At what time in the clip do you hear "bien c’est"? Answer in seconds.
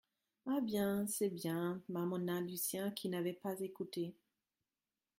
0.63-1.29